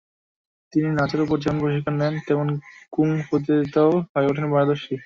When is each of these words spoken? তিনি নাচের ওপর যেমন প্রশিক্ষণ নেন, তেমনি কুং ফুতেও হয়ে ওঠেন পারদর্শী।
তিনি 0.73 0.87
নাচের 0.97 1.21
ওপর 1.21 1.37
যেমন 1.43 1.57
প্রশিক্ষণ 1.59 1.95
নেন, 2.01 2.13
তেমনি 2.27 2.53
কুং 2.93 3.07
ফুতেও 3.27 3.89
হয়ে 4.13 4.29
ওঠেন 4.29 4.45
পারদর্শী। 4.53 4.95